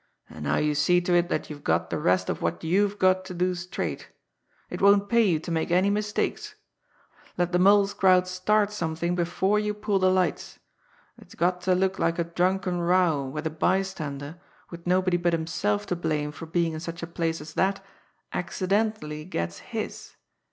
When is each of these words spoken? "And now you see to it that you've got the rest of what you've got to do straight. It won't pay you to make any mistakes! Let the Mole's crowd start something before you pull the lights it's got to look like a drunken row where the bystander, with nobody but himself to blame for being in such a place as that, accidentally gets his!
"And 0.31 0.45
now 0.45 0.55
you 0.57 0.73
see 0.73 0.99
to 1.01 1.13
it 1.13 1.29
that 1.29 1.51
you've 1.51 1.63
got 1.63 1.91
the 1.91 1.99
rest 1.99 2.27
of 2.27 2.41
what 2.41 2.63
you've 2.63 2.97
got 2.97 3.23
to 3.25 3.35
do 3.35 3.53
straight. 3.53 4.09
It 4.71 4.81
won't 4.81 5.09
pay 5.09 5.21
you 5.21 5.39
to 5.39 5.51
make 5.51 5.69
any 5.69 5.91
mistakes! 5.91 6.55
Let 7.37 7.51
the 7.51 7.59
Mole's 7.59 7.93
crowd 7.93 8.27
start 8.27 8.71
something 8.71 9.13
before 9.13 9.59
you 9.59 9.75
pull 9.75 9.99
the 9.99 10.09
lights 10.09 10.57
it's 11.19 11.35
got 11.35 11.61
to 11.69 11.75
look 11.75 11.99
like 11.99 12.17
a 12.17 12.23
drunken 12.23 12.79
row 12.79 13.23
where 13.27 13.43
the 13.43 13.51
bystander, 13.51 14.39
with 14.71 14.87
nobody 14.87 15.17
but 15.17 15.33
himself 15.33 15.85
to 15.85 15.95
blame 15.95 16.31
for 16.31 16.47
being 16.47 16.73
in 16.73 16.79
such 16.79 17.03
a 17.03 17.05
place 17.05 17.39
as 17.39 17.53
that, 17.53 17.85
accidentally 18.33 19.23
gets 19.23 19.59
his! 19.59 20.15